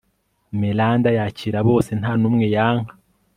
meranda 0.59 1.09
yakira 1.19 1.59
bose 1.69 1.91
nta 1.99 2.11
n'umwe 2.19 2.45
yanka 2.55 2.93